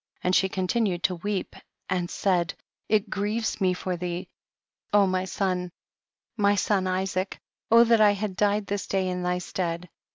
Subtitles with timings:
[0.23, 1.55] And she continued to weep
[1.87, 2.55] and said,
[2.89, 4.29] it grieves me for thee,
[4.91, 5.71] O my son,
[6.35, 7.39] my son Isaac,
[7.69, 9.91] that I had died this day in thy stead.